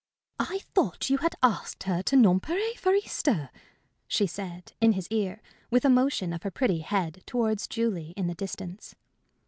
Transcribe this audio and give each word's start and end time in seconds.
"I 0.39 0.57
thought 0.73 1.11
you 1.11 1.19
had 1.19 1.35
asked 1.43 1.83
her 1.83 2.01
to 2.01 2.15
Nonpareil 2.15 2.73
for 2.77 2.95
Easter?" 2.95 3.51
she 4.07 4.25
said, 4.25 4.73
in 4.81 4.93
his 4.93 5.07
ear, 5.11 5.43
with 5.69 5.85
a 5.85 5.91
motion 5.91 6.33
of 6.33 6.41
her 6.41 6.49
pretty 6.49 6.79
head 6.79 7.21
towards 7.27 7.67
Julie 7.67 8.15
in 8.17 8.25
the 8.25 8.33
distance. 8.33 8.95